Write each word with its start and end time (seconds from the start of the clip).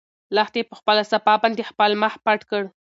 لښتې 0.35 0.61
په 0.69 0.73
خپله 0.79 1.01
صافه 1.11 1.33
باندې 1.41 1.67
خپل 1.71 1.91
مخ 2.01 2.13
پټ 2.25 2.39
کړ. 2.49 2.63